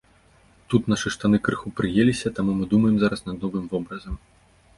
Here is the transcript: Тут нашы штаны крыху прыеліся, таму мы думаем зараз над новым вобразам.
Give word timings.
Тут 0.73 0.87
нашы 0.91 1.07
штаны 1.15 1.37
крыху 1.47 1.73
прыеліся, 1.81 2.33
таму 2.41 2.51
мы 2.63 2.69
думаем 2.73 2.95
зараз 3.05 3.21
над 3.27 3.37
новым 3.45 3.65
вобразам. 3.77 4.15